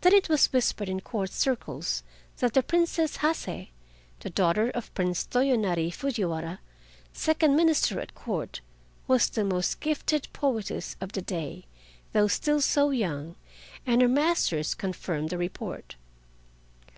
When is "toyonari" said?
5.26-5.90